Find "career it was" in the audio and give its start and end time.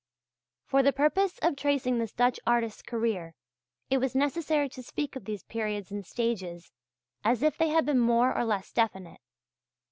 2.81-4.15